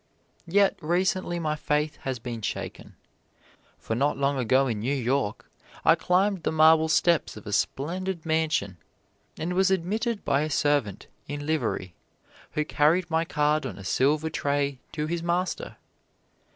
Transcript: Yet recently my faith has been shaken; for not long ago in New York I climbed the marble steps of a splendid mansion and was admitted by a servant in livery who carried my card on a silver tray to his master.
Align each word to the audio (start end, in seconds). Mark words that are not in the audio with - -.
Yet 0.47 0.75
recently 0.81 1.37
my 1.37 1.55
faith 1.55 1.97
has 1.97 2.17
been 2.17 2.41
shaken; 2.41 2.95
for 3.77 3.93
not 3.95 4.17
long 4.17 4.35
ago 4.39 4.65
in 4.65 4.79
New 4.79 4.95
York 4.95 5.47
I 5.85 5.93
climbed 5.93 6.41
the 6.41 6.51
marble 6.51 6.89
steps 6.89 7.37
of 7.37 7.45
a 7.45 7.53
splendid 7.53 8.25
mansion 8.25 8.77
and 9.37 9.53
was 9.53 9.69
admitted 9.69 10.25
by 10.25 10.41
a 10.41 10.49
servant 10.49 11.05
in 11.27 11.45
livery 11.45 11.93
who 12.53 12.65
carried 12.65 13.11
my 13.11 13.25
card 13.25 13.63
on 13.63 13.77
a 13.77 13.83
silver 13.83 14.31
tray 14.31 14.79
to 14.93 15.05
his 15.05 15.21
master. 15.21 15.77